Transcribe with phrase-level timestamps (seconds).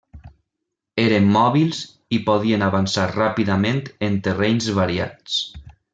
[1.01, 1.83] Eren mòbils
[2.19, 5.37] i podien avançar ràpidament en terrenys variats.